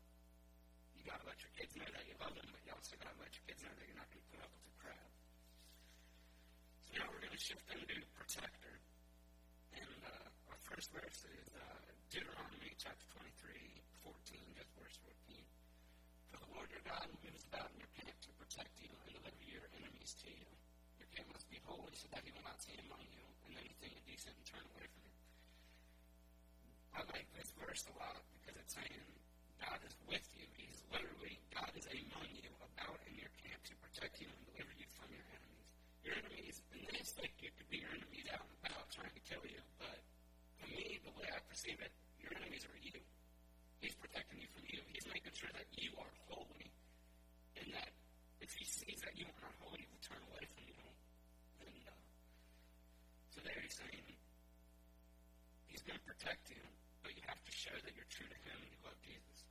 you 0.94 1.02
got 1.04 1.18
to 1.22 1.26
let 1.26 1.42
your 1.42 1.50
kids 1.58 1.74
know 1.74 1.90
that 1.90 2.06
you 2.06 2.14
love 2.22 2.34
them, 2.38 2.46
but 2.54 2.62
you 2.62 2.72
also 2.72 2.94
got 3.02 3.12
to 3.18 3.20
let 3.20 3.34
your 3.34 3.46
kids 3.50 3.60
know 3.66 3.74
that 3.74 3.86
you're 3.90 3.98
not 3.98 4.10
to 4.14 4.22
put 4.30 4.40
up 4.46 4.52
with 4.54 4.64
the 4.70 4.76
crap. 4.78 5.12
So 6.86 6.90
now 7.02 7.10
we're 7.10 7.26
to 7.26 7.42
shift 7.42 7.66
into 7.74 7.98
protector, 8.14 8.76
and 9.74 10.00
uh, 10.06 10.54
our 10.54 10.60
first 10.62 10.94
verse 10.94 11.26
is 11.26 11.48
uh, 11.58 11.82
Deuteronomy 12.14 12.72
chapter 12.78 13.06
23, 13.18 13.58
14, 14.06 14.62
just 14.62 14.72
verse 14.78 14.98
14. 15.02 15.42
For 16.30 16.38
the 16.38 16.50
Lord 16.54 16.70
your 16.70 16.86
God 16.86 17.10
moves 17.26 17.44
about 17.50 17.74
in 17.74 17.82
your 17.82 17.92
camp 17.98 18.14
to 18.14 18.32
protect 18.38 18.78
you 18.78 18.94
and 18.94 19.10
deliver 19.18 19.44
your 19.50 19.66
enemies 19.74 20.14
to 20.22 20.30
you. 20.30 20.61
Your 21.22 21.30
must 21.38 21.46
be 21.54 21.62
holy 21.70 21.94
so 21.94 22.10
that 22.10 22.26
he 22.26 22.34
will 22.34 22.42
not 22.42 22.58
see 22.58 22.74
among 22.82 23.06
you 23.14 23.22
and 23.46 23.54
anything 23.54 23.94
indecent 23.94 24.34
and 24.34 24.46
turn 24.50 24.66
away 24.74 24.90
from 24.90 25.06
it. 25.06 25.18
I 26.98 27.00
like 27.14 27.30
this 27.38 27.54
verse 27.62 27.86
a 27.86 27.96
lot 28.02 28.26
because 28.42 28.58
it's 28.58 28.74
saying 28.74 29.06
God 29.62 29.78
is 29.86 29.94
with 30.10 30.26
you. 30.34 30.50
He's 30.58 30.82
literally, 30.90 31.38
God 31.54 31.70
is 31.78 31.86
among 31.94 32.26
you, 32.34 32.50
about 32.74 32.98
in 33.06 33.22
your 33.22 33.30
camp 33.38 33.62
to 33.70 33.78
protect 33.86 34.18
you 34.18 34.34
and 34.34 34.42
deliver 34.50 34.74
you 34.74 34.90
from 34.98 35.14
your 35.14 35.22
enemies. 35.30 35.70
Your 36.02 36.18
enemies, 36.18 36.58
and 36.74 36.82
this, 36.90 37.14
like, 37.22 37.38
you 37.38 37.54
could 37.54 37.70
be 37.70 37.86
your 37.86 37.94
enemies 37.94 38.26
out 38.34 38.42
and 38.42 38.58
about 38.66 38.90
trying 38.90 39.14
to 39.14 39.22
kill 39.22 39.46
you, 39.46 39.62
but 39.78 40.02
for 40.58 40.74
me, 40.74 40.98
the 41.06 41.14
way 41.22 41.30
I 41.30 41.38
perceive 41.46 41.78
it, 41.86 41.94
your 42.18 42.34
enemies 42.34 42.66
are 42.66 42.82
you. 42.82 42.98
He's 43.78 43.94
protecting 43.94 44.42
you 44.42 44.50
from 44.58 44.66
you. 44.74 44.82
He's 44.90 45.06
making 45.06 45.38
sure 45.38 45.54
that 45.54 45.70
you 45.78 45.94
are 46.02 46.14
holy, 46.34 46.74
and 47.62 47.70
that 47.78 47.94
if 48.42 48.58
he 48.58 48.66
sees 48.66 49.06
that 49.06 49.14
you 49.14 49.30
are 49.30 49.40
not 49.46 49.54
holy, 49.62 49.86
he 49.86 49.88
will 49.94 50.02
turn 50.02 50.18
away 50.34 50.42
from 50.50 50.58
you. 50.58 50.61
So 53.42 53.50
there 53.50 53.58
he's 53.66 53.74
saying 53.74 54.06
he's 55.66 55.82
going 55.82 55.98
to 55.98 56.06
protect 56.06 56.54
you, 56.54 56.62
but 57.02 57.18
you 57.18 57.26
have 57.26 57.42
to 57.42 57.50
show 57.50 57.74
that 57.74 57.90
you're 57.98 58.06
true 58.14 58.30
to 58.30 58.40
him 58.46 58.54
and 58.62 58.70
you 58.70 58.78
love 58.86 59.02
Jesus. 59.02 59.50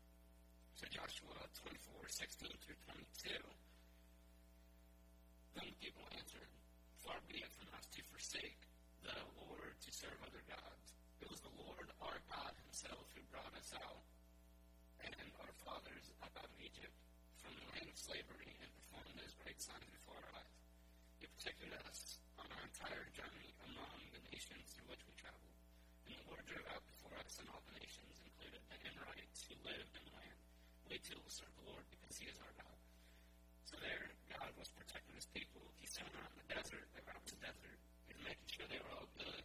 So 0.78 0.86
Joshua 0.86 1.34
24, 1.66 2.06
16 2.06 2.54
through 2.62 2.78
22. 2.86 3.34
Then 5.58 5.66
the 5.74 5.78
people 5.82 6.06
answered, 6.14 6.46
Far 7.02 7.18
be 7.26 7.42
it 7.42 7.50
from 7.50 7.66
us 7.74 7.82
to 7.98 8.00
forsake 8.14 8.62
the 9.02 9.18
Lord 9.42 9.74
to 9.74 9.90
serve 9.90 10.14
other 10.22 10.46
gods. 10.46 10.94
It 11.18 11.26
was 11.26 11.42
the 11.42 11.50
Lord 11.58 11.90
our 11.98 12.22
God 12.30 12.54
himself 12.70 13.10
who 13.18 13.26
brought 13.34 13.50
us 13.58 13.74
out 13.74 14.06
and 15.02 15.18
our 15.42 15.50
fathers 15.66 16.14
up 16.22 16.30
out 16.38 16.46
of 16.46 16.62
Egypt 16.62 16.94
from 17.42 17.58
the 17.58 17.66
land 17.74 17.90
of 17.90 17.98
slavery 17.98 18.54
and 18.62 18.70
performed 18.86 19.18
those 19.18 19.34
great 19.42 19.58
signs 19.58 19.90
before 19.90 20.14
our 20.22 20.38
eyes. 20.38 20.54
He 21.18 21.26
protected 21.26 21.74
us 21.90 22.22
on 22.38 22.46
our 22.54 22.64
entire 22.64 23.04
journey 23.12 23.50
nations 24.40 24.72
through 24.72 24.88
which 24.88 25.04
we 25.04 25.12
traveled. 25.20 25.52
And 26.08 26.16
the 26.16 26.24
Lord 26.32 26.40
drove 26.48 26.64
out 26.72 26.80
before 26.96 27.12
us 27.20 27.36
and 27.44 27.46
all 27.52 27.60
the 27.68 27.76
nations, 27.76 28.16
included 28.24 28.64
the 28.72 28.78
Amorites 28.88 29.44
who 29.44 29.56
lived 29.68 29.92
in 29.92 30.00
the 30.08 30.14
land. 30.16 30.40
We 30.88 30.96
too 31.04 31.20
will 31.20 31.28
serve 31.28 31.52
the 31.60 31.68
Lord 31.68 31.84
because 31.92 32.16
he 32.16 32.24
is 32.24 32.40
our 32.40 32.54
God. 32.56 32.78
So 33.68 33.76
there, 33.84 34.16
God 34.32 34.48
was 34.56 34.72
protecting 34.72 35.12
his 35.12 35.28
people. 35.36 35.60
He 35.76 35.84
sent 35.84 36.08
them 36.08 36.24
out 36.24 36.32
in 36.32 36.40
the 36.40 36.48
desert. 36.56 36.88
They 36.96 37.04
were 37.04 37.12
out 37.12 37.20
in 37.28 37.36
the 37.36 37.44
desert. 37.52 37.78
He 38.08 38.16
was 38.16 38.24
making 38.24 38.48
sure 38.48 38.64
they 38.64 38.80
were 38.80 38.94
all 38.96 39.08
good, 39.20 39.44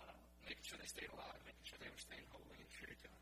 uh, 0.00 0.16
making 0.48 0.64
sure 0.64 0.80
they 0.80 0.88
stayed 0.88 1.12
alive, 1.12 1.36
making 1.44 1.68
sure 1.68 1.76
they 1.76 1.92
were 1.92 2.00
staying 2.00 2.24
holy 2.32 2.56
and 2.56 2.72
true 2.72 2.88
to 2.88 3.08
him. 3.12 3.20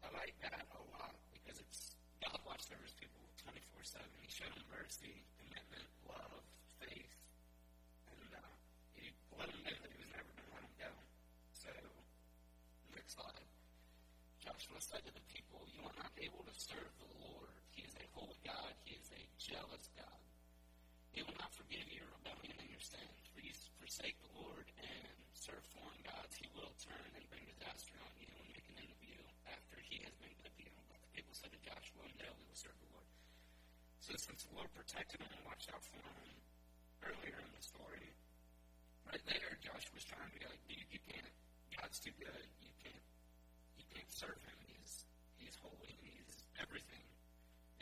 I 0.00 0.08
like 0.16 0.32
that 0.48 0.64
a 0.64 0.80
lot 0.96 1.12
because 1.28 1.60
it's 1.60 1.92
God 2.24 2.40
watched 2.48 2.72
over 2.72 2.80
his 2.88 2.96
people 2.96 3.20
24 3.44 3.84
7. 3.84 4.00
He 4.24 4.32
showed 4.32 4.50
them 4.56 4.64
mercy, 4.72 5.22
commitment, 5.38 5.84
love, 6.08 6.42
faith, 6.82 7.14
and 8.10 8.30
uh, 8.34 8.52
he 8.94 9.10
let 9.38 9.50
them 9.50 9.62
know 9.62 9.76
that 9.78 9.90
he 9.90 9.98
was 9.98 10.10
never 10.14 10.30
going 10.34 10.46
to 10.46 10.54
let 10.54 10.62
them 10.66 10.76
go. 10.78 10.90
So, 11.54 11.70
next 12.94 13.14
slide. 13.14 13.48
Joshua 14.78 14.94
said 14.94 15.10
to 15.10 15.14
the 15.18 15.26
people, 15.26 15.58
You 15.74 15.82
are 15.90 15.98
not 15.98 16.14
able 16.22 16.46
to 16.46 16.54
serve 16.54 16.94
the 17.02 17.10
Lord. 17.18 17.50
He 17.74 17.82
is 17.82 17.98
a 17.98 18.06
holy 18.14 18.38
God, 18.46 18.70
He 18.86 18.94
is 18.94 19.10
a 19.10 19.22
jealous 19.34 19.90
God. 19.98 20.22
He 21.10 21.18
will 21.26 21.34
not 21.34 21.50
forgive 21.50 21.82
your 21.90 22.06
rebellion 22.14 22.54
and 22.62 22.70
your 22.70 22.78
sin. 22.78 23.10
Please 23.34 23.58
forsake 23.82 24.14
the 24.22 24.38
Lord 24.38 24.70
and 24.78 25.18
serve 25.34 25.66
foreign 25.74 25.98
gods. 26.06 26.38
He 26.38 26.46
will 26.54 26.70
turn 26.78 27.10
and 27.10 27.26
bring 27.26 27.42
disaster 27.50 27.98
on 27.98 28.12
you 28.22 28.30
and 28.30 28.54
make 28.54 28.70
an 28.70 28.78
end 28.78 28.92
of 28.94 29.02
you 29.02 29.18
after 29.50 29.82
He 29.82 29.98
has 30.06 30.14
been 30.22 30.30
good 30.46 30.54
to 30.54 30.62
you. 30.62 30.70
But 30.94 31.02
the 31.02 31.10
people 31.10 31.34
said 31.34 31.50
to 31.50 31.58
Joshua, 31.58 32.06
No, 32.22 32.30
we 32.38 32.46
will 32.46 32.62
serve 32.62 32.78
the 32.78 32.90
Lord. 32.94 33.10
So 33.98 34.14
since 34.14 34.46
the 34.46 34.54
Lord 34.54 34.70
protected 34.78 35.18
them 35.18 35.34
and 35.34 35.42
watched 35.42 35.74
out 35.74 35.82
for 35.82 35.98
them 35.98 36.22
earlier 37.02 37.34
in 37.34 37.50
the 37.50 37.64
story, 37.66 38.14
right 39.10 39.26
there, 39.26 39.58
Joshua 39.58 39.90
was 39.98 40.06
trying 40.06 40.30
to 40.30 40.34
be 40.38 40.46
like, 40.46 40.62
dude, 40.70 40.86
you 40.94 41.02
can't. 41.02 41.34
God's 41.74 41.98
too 41.98 42.14
good. 42.14 42.46
You 42.62 42.70
can't. 42.78 43.06
You 43.74 43.86
can't 43.90 44.12
serve 44.14 44.38
Him. 44.46 44.67
He's 45.58 45.66
He's 45.66 45.66
holy. 45.66 45.94
He's 46.06 46.38
everything. 46.62 47.02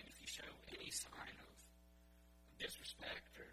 And 0.01 0.09
if 0.09 0.17
you 0.17 0.29
show 0.29 0.49
any 0.73 0.89
sign 0.89 1.37
of 1.45 1.53
disrespect 2.57 3.37
or, 3.37 3.53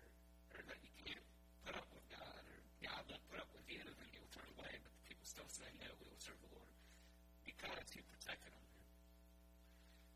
or 0.55 0.59
that 0.63 0.79
you 0.79 0.91
can't 1.03 1.27
put 1.67 1.75
up 1.75 1.87
with 1.91 2.07
God 2.07 2.39
or 2.47 2.59
God 2.79 3.03
won't 3.11 3.25
put 3.27 3.43
up 3.43 3.51
with 3.51 3.67
you, 3.67 3.83
then 3.83 4.07
you'll 4.15 4.31
turn 4.31 4.47
away. 4.55 4.71
But 4.79 4.95
the 4.95 5.03
people 5.11 5.27
still 5.27 5.47
say, 5.51 5.67
no, 5.83 5.91
we 5.99 6.07
will 6.07 6.23
serve 6.23 6.39
the 6.39 6.55
Lord 6.55 6.71
because 7.43 7.83
He 7.91 7.99
protected 8.15 8.47
them. 8.47 8.67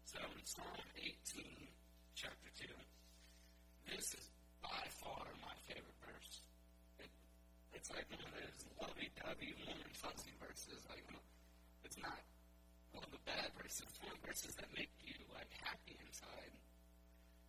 So 0.08 0.24
in 0.24 0.44
Psalm 0.48 0.88
18, 0.96 1.68
chapter 2.16 2.50
2, 2.64 2.72
this 3.92 4.16
is 4.16 4.26
by 4.64 4.88
far 5.04 5.28
my 5.44 5.56
favorite 5.68 6.00
verse. 6.00 6.48
It, 7.04 7.12
it's 7.76 7.92
like 7.92 8.08
one 8.08 8.24
of 8.24 8.32
those 8.32 8.62
lovey-dovey, 8.80 9.52
warm 9.68 9.84
and 9.84 9.96
fuzzy 10.00 10.32
verses. 10.40 10.80
Like, 10.88 11.04
it's 11.84 12.00
not 12.00 12.24
one 12.98 13.06
of 13.06 13.14
the 13.14 13.26
bad 13.30 13.54
verses. 13.62 13.86
One 14.02 14.18
verses 14.26 14.58
that 14.58 14.74
make 14.74 14.90
you, 15.06 15.14
like, 15.38 15.50
happy 15.62 15.94
inside. 16.02 16.54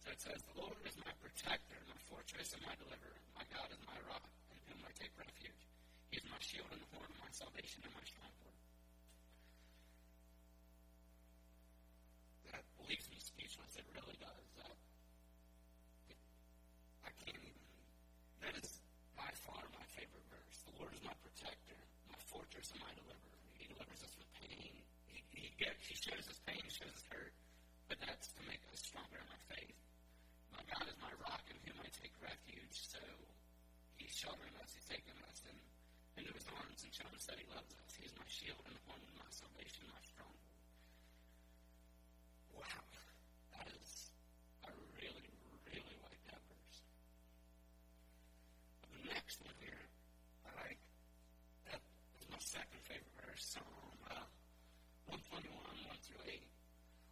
So 0.05 0.13
it 0.13 0.21
says, 0.21 0.41
The 0.45 0.61
Lord 0.61 0.77
is 0.85 0.97
my 1.01 1.13
protector, 1.25 1.81
my 1.89 2.01
fortress, 2.13 2.53
and 2.53 2.61
my 2.69 2.77
deliverer. 2.77 3.17
My 3.33 3.49
God 3.49 3.73
is 3.73 3.81
my 3.89 3.97
rock, 4.05 4.29
in 4.53 4.61
whom 4.69 4.85
I 4.85 4.93
take 5.01 5.13
refuge. 5.17 5.63
He 6.13 6.21
is 6.21 6.27
my 6.29 6.41
shield 6.45 6.69
and 6.69 6.85
the 6.85 6.91
horn 6.93 7.09
of 7.09 7.19
my 7.21 7.33
salvation 7.33 7.81
and 7.85 7.95
my 7.97 8.05
stronghold. 8.05 8.61
That 12.53 12.65
leaves 12.85 13.09
me 13.09 13.19
speechless. 13.21 13.73
It 13.77 13.89
really 13.97 14.17
does. 14.21 14.45
That, 14.61 14.77
it, 16.13 16.21
I 17.05 17.11
can't 17.25 17.37
even. 17.37 17.57
That 18.45 18.55
is 18.61 18.81
by 19.17 19.29
far 19.45 19.65
my 19.73 19.87
favorite 19.97 20.25
verse. 20.29 20.57
The 20.69 20.77
Lord 20.81 20.93
is 20.93 21.03
my 21.05 21.17
protector, 21.25 21.81
my 22.09 22.21
fortress, 22.29 22.73
and 22.73 22.81
my 22.85 22.93
deliverer. 22.97 23.41
He 23.59 23.67
delivers 23.69 24.01
us 24.05 24.13
from 24.17 24.29
pain. 24.41 24.73
He, 25.11 25.21
he, 25.35 25.51
gets, 25.59 25.83
he 25.85 25.97
shows 25.99 26.25
us 26.31 26.39
pain, 26.47 26.61
he 26.63 26.71
shows 26.71 26.95
us 26.95 27.05
hurt, 27.11 27.35
but 27.91 27.99
that's 28.01 28.31
to 28.39 28.43
make 28.47 28.63
us 28.73 28.81
stronger 28.81 29.19
in 29.19 29.29
our 29.29 29.43
faith. 29.51 29.79
My 30.55 30.63
God 30.71 30.87
is 30.87 30.97
my 31.03 31.11
rock 31.27 31.43
in 31.51 31.59
whom 31.67 31.79
I 31.83 31.89
take 31.99 32.15
refuge. 32.23 32.77
So 32.87 33.03
He's 33.99 34.15
sheltering 34.15 34.55
us, 34.63 34.71
He's 34.75 34.87
taking 34.87 35.19
us 35.27 35.43
in, 35.51 35.59
into 36.23 36.31
His 36.35 36.47
arms 36.55 36.87
and 36.87 36.91
showing 36.95 37.15
us 37.19 37.27
that 37.27 37.39
He 37.43 37.47
loves 37.51 37.75
us. 37.75 37.91
He 37.98 37.98
is 38.09 38.17
my 38.17 38.25
shield 38.25 38.65
and 38.65 38.73
horn 38.89 39.05
of 39.05 39.15
my 39.21 39.29
salvation, 39.29 39.85
my 39.93 40.01
stronghold. 40.01 40.49
Wow. 42.57 42.81
That 43.53 43.69
is, 43.69 44.17
I 44.65 44.73
really, 44.97 45.29
really 45.69 45.97
like 46.01 46.17
that 46.33 46.41
verse. 46.49 46.81
The 48.97 49.13
next 49.13 49.45
one 49.45 49.53
here, 49.61 49.85
I 50.49 50.57
like, 50.57 50.81
that 51.69 51.85
is 52.17 52.25
my 52.33 52.41
second 52.41 52.81
favorite 52.89 53.13
verse, 53.21 53.45
Psalm 53.61 53.93
uh, 54.09 54.25
121, 55.13 55.53
1 55.53 56.09
through 56.09 56.25
8. 56.33 56.41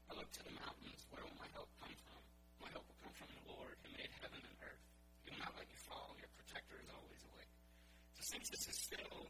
I 0.09 0.11
look 0.17 0.33
to 0.33 0.43
the 0.49 0.57
mountains, 0.57 1.05
where 1.13 1.21
will 1.21 1.37
my 1.37 1.51
help 1.53 1.69
come 1.77 1.93
from? 1.93 2.21
My 2.65 2.73
help 2.73 2.89
will 2.89 3.01
come 3.05 3.13
from 3.21 3.29
the 3.37 3.45
Lord 3.53 3.77
who 3.85 3.93
made 4.01 4.09
heaven 4.25 4.41
and 4.41 4.57
earth. 4.65 4.81
He 5.29 5.37
will 5.37 5.45
not 5.45 5.53
let 5.61 5.69
you 5.69 5.77
fall. 5.77 6.17
Your 6.17 6.33
protector 6.41 6.81
is 6.81 6.89
always 6.89 7.21
awake. 7.37 7.53
So 8.17 8.25
since 8.25 8.49
this 8.49 8.65
is 8.65 8.77
still 8.81 9.29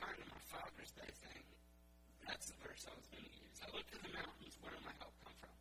kind 0.00 0.18
of 0.18 0.26
my 0.28 0.42
Father's 0.52 0.92
Day 0.92 1.10
thing, 1.24 1.44
that's 2.26 2.46
the 2.50 2.58
verse 2.64 2.84
I 2.86 2.94
was 2.96 3.06
going 3.12 3.24
to 3.24 3.34
use. 3.34 3.56
I 3.64 3.68
look 3.72 3.86
to 3.92 3.98
the 4.02 4.12
mountains, 4.12 4.54
where 4.60 4.72
will 4.74 4.86
my 4.86 4.96
help 5.00 5.14
come 5.24 5.36
from? 5.40 5.56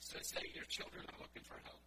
So 0.00 0.16
say 0.22 0.42
your 0.54 0.66
children 0.68 1.04
are 1.08 1.20
looking 1.20 1.44
for 1.46 1.58
help. 1.64 1.82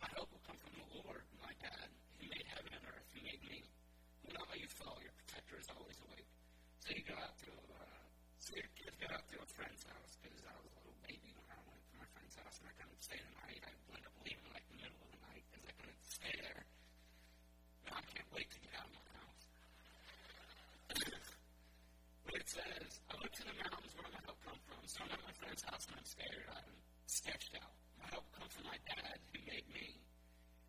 My 0.00 0.08
help 0.12 0.28
will 0.30 0.44
come 0.44 0.58
from 0.60 0.74
the 0.76 0.88
Lord, 1.00 1.24
my 1.40 1.52
dad, 1.62 1.88
who 2.20 2.28
made 2.28 2.44
heaven 2.52 2.72
and 2.76 2.84
earth, 2.90 3.08
who 3.16 3.20
made 3.24 3.40
me. 3.48 3.64
He 4.24 4.28
not 4.36 4.48
let 4.52 4.60
you 4.60 4.68
fall. 4.68 5.00
Your 5.00 5.14
protector 5.24 5.56
is 5.56 5.68
always 5.72 5.96
awake. 6.04 6.28
So 6.84 6.92
you 6.92 7.02
go 7.08 7.16
out 7.16 7.32
to, 7.40 7.50
uh, 7.72 8.04
so 8.36 8.52
your 8.54 8.68
kids 8.76 8.94
go 9.00 9.08
out 9.08 9.24
to 9.32 9.36
a 9.40 9.48
friend's 9.56 9.82
house, 9.88 10.12
because 10.20 10.44
I 10.44 10.54
was 10.60 10.68
a 10.76 10.80
little 10.84 11.00
baby 11.08 11.32
when 11.32 11.48
I 11.48 11.60
went 11.64 11.80
to 11.80 11.94
my 11.96 12.08
friend's 12.12 12.36
house, 12.36 12.60
and 12.60 12.68
I 12.68 12.74
couldn't 12.76 13.00
stay 13.00 13.16
the 13.16 13.32
night. 13.40 13.60
I 13.64 13.72
ended 13.72 14.04
up 14.04 14.16
leaving 14.20 14.48
like 14.52 14.66
the 14.68 14.78
middle 14.84 15.00
of 15.00 15.08
the 15.08 15.20
night, 15.24 15.44
because 15.48 15.64
I 15.64 15.74
couldn't 15.80 16.04
stay 16.04 16.34
there. 16.44 16.62
Now 17.88 17.96
I 17.96 18.04
can't 18.12 18.30
wait 18.36 18.48
to 18.52 18.58
get 18.60 18.76
out 18.76 18.84
of 18.84 18.94
my 19.00 19.08
house. 19.16 19.42
but 22.28 22.34
it 22.36 22.48
says, 22.48 23.00
I 23.08 23.12
look 23.16 23.32
to 23.32 23.44
the 23.48 23.56
mountains 23.64 23.92
where 23.96 24.10
my 24.12 24.22
come 24.94 25.10
I'm 25.10 25.18
at 25.18 25.26
my 25.26 25.34
friend's 25.34 25.66
house 25.66 25.90
and 25.90 25.98
I'm 25.98 26.06
scared. 26.06 26.46
I'm 26.54 26.70
sketched 27.10 27.58
out. 27.58 27.74
My 27.98 28.06
help 28.14 28.30
comes 28.30 28.54
from 28.54 28.70
my 28.70 28.78
dad 28.86 29.18
who 29.34 29.42
made 29.42 29.66
me. 29.74 29.98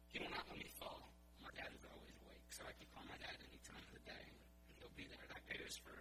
He 0.10 0.18
will 0.18 0.34
not 0.34 0.50
let 0.50 0.58
me 0.58 0.66
fall. 0.82 1.14
My 1.46 1.54
dad 1.54 1.70
is 1.70 1.86
always 1.86 2.18
awake, 2.26 2.50
so 2.50 2.66
I 2.66 2.74
can 2.74 2.90
call 2.90 3.06
my 3.06 3.22
dad 3.22 3.38
any 3.38 3.62
time 3.62 3.86
of 3.86 3.94
the 3.94 4.02
day, 4.02 4.26
and 4.66 4.74
he'll 4.82 4.98
be 4.98 5.06
there. 5.06 5.22
That 5.30 5.46
goes 5.46 5.78
for 5.78 5.94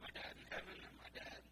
my 0.00 0.08
dad 0.16 0.40
in 0.40 0.44
heaven 0.48 0.72
and 0.72 0.94
my 0.96 1.10
dad 1.12 1.44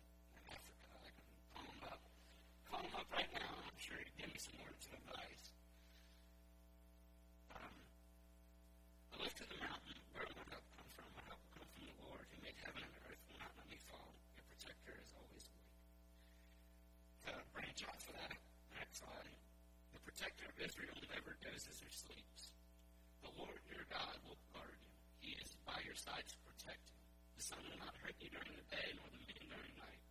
during 28.32 28.54
the 28.56 28.66
day, 28.72 28.88
nor 28.96 29.06
the 29.12 29.20
moon 29.22 29.44
during 29.46 29.74
night. 29.78 30.02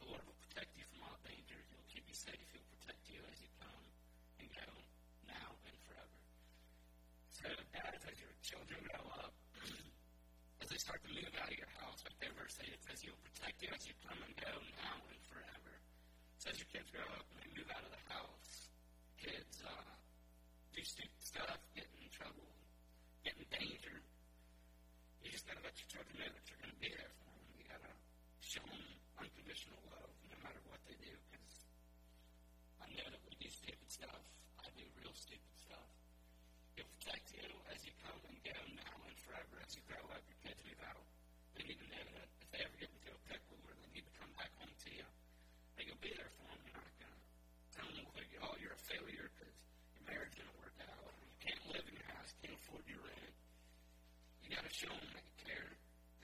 The 0.00 0.06
Lord 0.08 0.22
will 0.24 0.38
protect 0.48 0.72
you 0.78 0.84
from 0.94 1.04
all 1.08 1.18
danger. 1.26 1.58
He 1.68 1.72
will 1.76 1.90
keep 1.90 2.04
you 2.08 2.16
safe. 2.16 2.40
He 2.50 2.56
will 2.56 2.70
protect 2.80 3.02
you 3.10 3.20
as 3.28 3.36
you 3.40 3.50
come 3.60 3.84
and 4.40 4.48
go, 4.52 4.68
now 5.28 5.50
and 5.66 5.76
forever. 5.84 6.18
So, 7.28 7.48
dads, 7.72 8.02
as 8.08 8.16
your 8.16 8.34
children 8.40 8.80
grow 8.88 9.06
up, 9.20 9.32
as 10.62 10.68
they 10.72 10.80
start 10.80 11.00
to 11.04 11.10
move 11.12 11.32
out 11.40 11.50
of 11.52 11.56
your 11.58 11.72
house, 11.80 12.00
like 12.04 12.16
their 12.20 12.34
verse 12.36 12.56
8, 12.60 12.68
it 12.68 12.82
says, 12.84 13.00
He 13.04 13.08
will 13.12 13.24
protect 13.24 13.60
you 13.60 13.70
as 13.72 13.82
you 13.84 13.94
come 14.04 14.20
and 14.20 14.34
go, 14.40 14.52
now 14.80 14.98
and 15.10 15.20
forever. 15.28 15.72
So, 16.40 16.52
as 16.52 16.56
your 16.56 16.70
kids 16.72 16.88
grow 16.88 17.06
up 17.12 17.26
and 17.32 17.38
they 17.44 17.50
move 17.52 17.68
out 17.68 17.84
of 17.84 17.92
the 17.92 18.04
house, 18.08 18.70
kids 19.20 19.60
uh, 19.66 19.92
do 20.72 20.80
stupid 20.80 21.20
stuff, 21.20 21.60
get 21.76 21.84
in 22.00 22.08
trouble, 22.08 22.48
get 23.20 23.36
in 23.36 23.44
danger. 23.52 24.00
You 25.20 25.28
just 25.28 25.44
got 25.44 25.60
to 25.60 25.64
let 25.64 25.76
your 25.76 25.88
children 25.92 26.16
know 26.16 26.30
that 26.32 26.44
you're 26.48 26.60
to 26.64 26.72
be 26.80 26.88
there 26.96 27.12
for 27.20 27.28
them. 27.28 27.44
You 27.60 27.64
got 27.68 27.82
to 27.84 27.92
show 28.40 28.64
them 28.64 28.80
unconditional 29.20 29.76
love 29.92 30.08
no 30.32 30.36
matter 30.40 30.62
what 30.72 30.80
they 30.88 30.96
do, 30.96 31.12
because 31.28 31.54
I 32.80 32.88
know 32.96 33.04
that 33.12 33.20
we 33.28 33.36
do 33.36 33.52
stupid 33.52 33.89
stuff. 34.00 34.24
I 34.64 34.68
do 34.80 34.84
real 34.96 35.12
stupid 35.12 35.52
stuff. 35.60 35.88
He'll 36.72 36.88
protect 36.96 37.36
you 37.36 37.44
as 37.68 37.84
you 37.84 37.92
come 38.00 38.16
and 38.32 38.36
go 38.40 38.56
now 38.80 38.96
and 39.04 39.16
forever. 39.28 39.60
As 39.60 39.76
you 39.76 39.84
grow 39.84 40.00
up, 40.08 40.24
your 40.24 40.40
kids 40.40 40.56
move 40.64 40.80
out. 40.88 41.04
They 41.52 41.68
need 41.68 41.76
to 41.84 41.88
know 41.92 42.04
that 42.16 42.28
if 42.40 42.48
they 42.48 42.64
ever 42.64 42.76
get 42.80 42.88
into 42.88 43.12
a 43.12 43.20
pickle 43.28 43.60
or 43.68 43.76
they 43.76 43.92
need 43.92 44.08
to 44.08 44.14
come 44.16 44.32
back 44.40 44.48
home 44.56 44.72
to 44.72 44.88
you, 44.88 45.04
that 45.76 45.84
you'll 45.84 46.00
be 46.00 46.16
there 46.16 46.32
for 46.40 46.48
them. 46.48 46.64
You're 46.64 46.80
not 46.80 46.96
going 46.96 47.12
to 47.12 47.20
tell 47.76 47.90
them, 47.92 48.08
oh, 48.08 48.56
you're 48.56 48.72
a 48.72 48.84
failure 48.88 49.28
because 49.36 49.52
your 49.92 50.04
marriage 50.08 50.32
didn't 50.32 50.56
work 50.56 50.76
out. 50.80 51.12
You 51.20 51.36
can't 51.44 51.64
live 51.76 51.84
in 51.84 51.92
your 52.00 52.08
house, 52.16 52.32
can't 52.40 52.56
afford 52.56 52.88
your 52.88 53.04
rent. 53.04 53.36
You 54.40 54.48
got 54.48 54.64
to 54.64 54.72
show 54.72 54.88
them 54.88 55.12
that 55.12 55.24
you 55.28 55.36
care. 55.44 55.70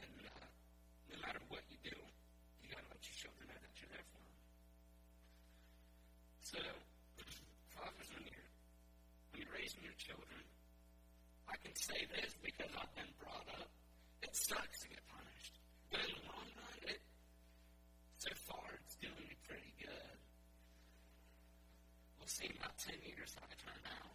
And 0.00 0.16
uh, 0.24 0.48
no 1.12 1.16
matter 1.20 1.44
what 1.52 1.60
you 1.68 1.76
do, 1.84 1.96
you 2.64 2.72
got 2.72 2.80
to 2.80 2.88
let 2.88 3.04
your 3.04 3.16
children 3.20 3.52
know 3.52 3.60
that 3.60 3.74
you're 3.76 3.92
there 3.92 4.08
for 4.08 4.24
them. 4.24 4.40
So, 6.40 6.85
can 11.76 11.94
say 11.94 12.06
this 12.16 12.32
because 12.40 12.72
I've 12.72 12.94
been 12.96 13.12
brought 13.20 13.44
up. 13.60 13.68
It 14.22 14.32
sucks 14.32 14.80
to 14.80 14.88
get 14.88 15.04
punished. 15.12 15.60
But 15.92 16.00
in 16.00 16.16
the 16.16 16.24
long 16.24 16.48
run, 16.56 16.78
it, 16.88 17.00
so 18.16 18.32
far, 18.48 18.64
it's 18.80 18.96
doing 18.96 19.12
me 19.28 19.36
pretty 19.44 19.72
good. 19.76 20.16
We'll 22.18 22.32
see 22.32 22.48
in 22.48 22.56
about 22.56 22.78
10 22.80 22.96
years 23.04 23.36
how 23.36 23.44
I 23.44 23.54
turn 23.60 23.82
out. 23.92 24.05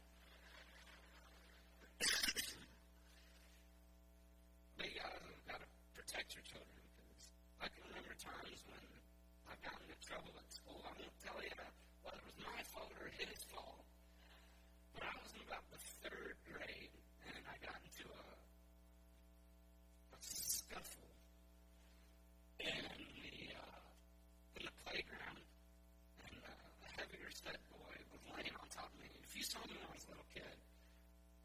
Heavier 27.45 27.69
boy 27.74 27.95
was 28.13 28.24
laying 28.36 28.55
on 28.57 28.67
top 28.69 28.89
of 28.89 28.98
me. 29.01 29.10
If 29.25 29.33
you 29.38 29.43
saw 29.43 29.62
me 29.67 29.75
when 29.77 29.88
I 29.88 29.93
was 29.95 30.05
a 30.07 30.12
little 30.13 30.29
kid, 30.33 30.57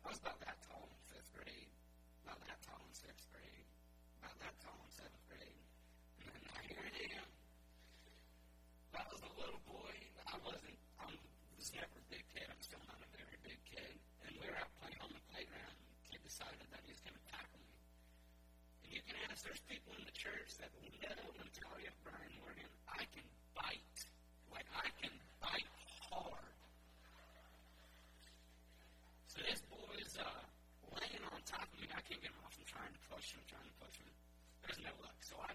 I 0.05 0.13
was 0.13 0.19
about 0.21 0.39
that 0.45 0.57
tall 0.67 0.87
in 0.87 1.01
fifth 1.11 1.31
grade, 1.35 1.71
about 2.25 2.41
that 2.47 2.59
tall 2.63 2.81
in 2.85 2.93
sixth 2.95 3.27
grade, 3.33 3.67
about 4.23 4.37
that 4.41 4.55
tall 4.63 4.79
in 4.79 4.91
seventh 4.95 5.27
grade, 5.27 5.61
and 6.23 6.31
then 6.31 6.43
now 6.47 6.61
here 6.67 6.83
I 6.83 6.93
am. 7.21 7.31
I 8.97 9.05
was 9.13 9.21
a 9.21 9.33
little 9.37 9.61
boy. 9.69 9.93
I 10.25 10.41
wasn't. 10.41 10.79
I 10.97 11.13
was 11.61 11.69
never 11.77 11.97
a 12.01 12.07
big 12.09 12.25
kid. 12.33 12.49
I'm 12.49 12.63
still 12.65 12.81
not 12.89 12.97
a 12.97 13.11
very 13.13 13.37
big 13.45 13.61
kid. 13.69 13.93
And 14.25 14.33
we 14.41 14.49
were 14.49 14.57
out 14.57 14.73
playing 14.81 14.97
on 15.05 15.13
the 15.13 15.21
playground. 15.29 15.77
And 15.77 15.89
the 15.93 16.01
kid 16.09 16.21
decided 16.25 16.65
that 16.73 16.81
he 16.81 16.97
was 16.97 17.03
going 17.05 17.13
to 17.13 17.27
tackle 17.29 17.61
me. 17.61 17.77
And 18.87 18.91
you 18.97 19.05
can 19.05 19.21
ask. 19.29 19.45
There's 19.45 19.61
people 19.69 19.93
in 20.01 20.05
the 20.09 20.17
church 20.17 20.57
that 20.65 20.73
will 20.81 20.89
know 21.05 21.21
and 21.39 21.49
tell 21.53 21.77
you, 21.77 21.93
Brian 22.01 22.33
Morgan, 22.41 22.73
I 22.89 23.05
can 23.13 23.27
bite. 23.53 24.01
Like 24.49 24.69
I 24.73 24.89
can 24.97 25.13
bite 25.45 25.69
hard. 26.09 26.57
So 29.29 29.45
this 29.45 29.61
boy's 29.69 30.17
uh, 30.17 30.41
laying 30.97 31.21
on 31.29 31.39
top 31.45 31.69
of 31.69 31.77
me. 31.85 31.93
I 31.93 32.01
can't 32.01 32.25
get 32.25 32.33
him 32.33 32.41
off. 32.49 32.57
I'm 33.17 33.25
trying 33.25 33.33
to 33.33 33.33
push 33.33 33.33
him, 33.33 33.41
trying 33.49 33.65
to 33.65 33.77
push 33.81 33.97
him. 33.97 34.13
There's 34.61 34.81
no 34.85 34.93
luck. 35.01 35.17
So 35.25 35.41
I 35.41 35.53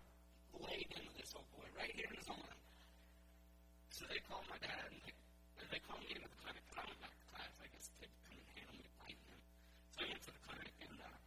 laid 0.65 0.89
into 0.97 1.13
this 1.13 1.29
old 1.37 1.45
boy 1.53 1.69
right 1.77 1.93
here 1.93 2.09
in 2.09 2.17
his 2.17 2.25
arm. 2.25 2.57
So 3.93 4.01
they 4.09 4.17
called 4.25 4.49
my 4.49 4.57
dad 4.57 4.81
and 4.89 4.97
they, 5.05 5.13
they 5.69 5.81
called 5.85 6.01
me 6.01 6.09
into 6.09 6.25
the 6.25 6.39
clinic. 6.41 6.65
And 6.73 6.77
I 6.81 6.89
went 6.89 6.97
back 7.05 7.13
to 7.13 7.25
class. 7.29 7.53
I 7.61 7.69
guess 7.69 7.85
they 8.01 8.09
couldn't 8.25 8.49
handle 8.57 8.81
me 8.81 8.89
biting 8.97 9.29
him. 9.29 9.41
So 9.93 9.97
I 10.01 10.05
went 10.09 10.21
to 10.25 10.33
the 10.33 10.41
clinic 10.41 10.73
and 10.81 10.97
uh, 11.05 11.17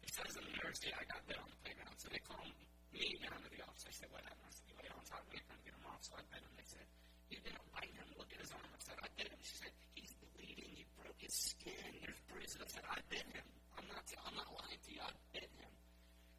he 0.00 0.08
says 0.08 0.32
in 0.40 0.44
the 0.48 0.54
nurse, 0.56 0.80
yeah, 0.88 0.96
I 0.96 1.04
got 1.04 1.20
bit 1.28 1.36
on 1.36 1.48
the 1.52 1.58
playground. 1.68 1.96
So 2.00 2.08
they 2.08 2.22
called 2.24 2.48
me 2.96 3.04
down 3.20 3.44
to 3.44 3.50
the 3.52 3.60
office. 3.68 3.84
I 3.84 3.92
said, 3.92 4.08
what 4.08 4.24
happened? 4.24 4.48
I 4.48 4.52
said, 4.56 4.64
he 4.72 4.74
lay 4.80 4.88
on 4.88 5.04
top 5.04 5.20
of 5.20 5.28
me. 5.28 5.36
I 5.36 5.44
couldn't 5.52 5.64
get 5.68 5.76
him 5.76 5.84
off. 5.84 6.00
So 6.00 6.16
I 6.16 6.24
bit 6.32 6.40
him. 6.40 6.52
They 6.56 6.64
said, 6.64 6.88
you 7.28 7.38
didn't 7.44 7.60
bite 7.76 7.92
him. 7.92 8.08
Look 8.16 8.32
at 8.32 8.40
his 8.40 8.56
arm. 8.56 8.72
I 8.72 8.80
said, 8.80 8.96
I 9.04 9.08
bit 9.20 9.28
him. 9.28 9.40
She 9.44 9.52
said, 9.60 9.72
he's 9.92 10.16
bleeding. 10.32 10.80
You 10.80 10.88
broke 10.96 11.20
his 11.20 11.36
skin. 11.36 11.92
There's 12.00 12.24
bruises. 12.32 12.64
I 12.64 12.68
said, 12.72 12.88
I 12.88 13.04
bit 13.12 13.28
him. 13.36 13.44
Not, 13.92 14.08
I'm 14.24 14.36
not 14.40 14.48
lying 14.56 14.80
to 14.80 14.90
you. 14.92 15.00
I 15.04 15.12
bit 15.36 15.44
him. 15.44 15.72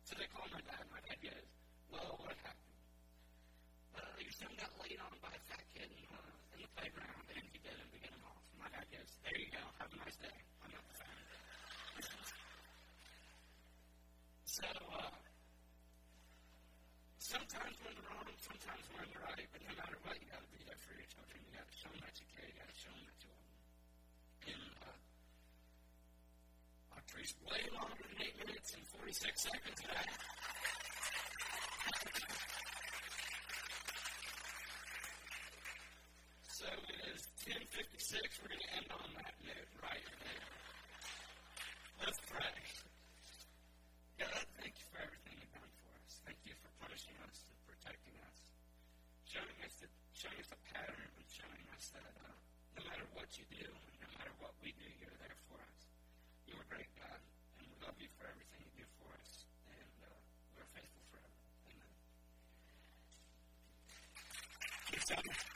So 0.03 0.17
they 0.17 0.25
called 0.33 0.49
my 0.49 0.61
dad. 0.65 0.83
My 0.89 1.01
dad 1.05 1.21
goes, 1.21 1.45
well, 1.93 2.17
what 2.25 2.33
happened? 2.41 2.77
Uh, 3.93 4.01
your 4.17 4.33
son 4.33 4.49
got 4.57 4.73
laid 4.81 4.97
on 4.97 5.13
by 5.21 5.29
a 5.29 5.41
fat 5.53 5.61
kid 5.77 5.85
in, 5.85 6.01
uh, 6.09 6.57
in 6.57 6.65
the 6.65 6.71
playground, 6.73 7.23
and 7.29 7.45
he 7.45 7.57
bit 7.61 7.77
him 7.77 7.89
to 7.93 7.99
get 8.01 8.09
him 8.09 8.25
off. 8.25 8.41
My 8.57 8.69
dad 8.73 8.89
goes, 8.89 9.09
there 9.21 9.37
you 9.37 9.53
go. 9.53 9.61
Have 9.77 9.93
a 9.93 9.97
nice 10.01 10.17
day. 10.17 10.37
I'm 10.65 10.73
not 10.73 10.81
the 10.89 10.97
fan. 10.97 11.17
so, 14.49 14.67
uh, 14.97 15.13
sometimes 17.21 17.75
when 17.85 17.93
they're 17.93 18.09
wrong, 18.09 18.33
sometimes 18.41 18.83
when 18.97 19.05
they're 19.13 19.25
right, 19.29 19.47
but 19.53 19.61
no 19.61 19.73
matter 19.77 19.97
what, 20.01 20.17
you 20.17 20.25
got 20.29 20.41
to 20.41 20.49
be 20.49 20.61
there 20.65 20.79
for 20.81 20.97
your 20.97 21.05
children. 21.05 21.37
You 21.45 21.53
got 21.53 21.69
to 21.69 21.75
show 21.77 21.89
them 21.93 22.01
that 22.01 22.17
you 22.17 22.25
care. 22.33 22.45
You 22.49 22.57
got 22.57 22.69
to 22.69 22.77
show 22.81 22.93
them 22.93 23.05
that 23.05 23.17
you 23.21 23.29
love 23.29 23.45
them. 23.45 23.61
And 24.49 24.73
uh, 24.89 24.97
Preached 27.23 27.39
way 27.47 27.63
longer 27.71 28.03
than 28.03 28.19
eight 28.19 28.35
minutes 28.35 28.75
and 28.75 28.83
46 28.99 29.47
seconds 29.47 29.79
today. 29.79 30.07
So 36.51 36.67
it 36.67 36.99
is 37.15 37.23
10.56. 37.47 38.27
We're 38.43 38.51
going 38.51 38.59
to 38.59 38.71
end 38.75 38.91
on 38.91 39.07
that 39.23 39.39
note 39.39 39.71
right 39.79 40.03
there. 40.03 40.47
Let's 42.03 42.19
pray. 42.27 42.59
God, 44.19 44.43
thank 44.59 44.75
you 44.75 44.87
for 44.91 44.99
everything 44.99 45.39
you've 45.39 45.55
done 45.55 45.71
for 45.79 45.95
us. 46.03 46.19
Thank 46.27 46.43
you 46.43 46.59
for 46.59 46.75
punishing 46.83 47.15
us 47.23 47.39
and 47.47 47.55
protecting 47.63 48.19
us. 48.19 48.51
Showing 49.31 49.59
us, 49.63 49.71
the, 49.79 49.87
showing 50.11 50.43
us 50.43 50.51
a 50.51 50.59
pattern 50.75 51.07
and 51.07 51.27
showing 51.31 51.63
us 51.71 51.87
that 51.95 52.03
uh, 52.19 52.35
no 52.75 52.83
matter 52.83 53.07
what 53.15 53.31
you 53.39 53.47
do, 53.47 53.71
each 65.11 65.17
other. 65.17 65.52